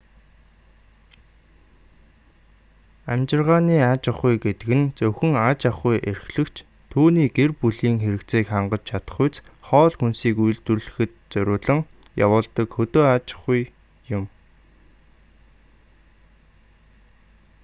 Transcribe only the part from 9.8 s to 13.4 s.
хүнсийг үйлдвэрлэхэд зориулан явуулдаг хөдөө аж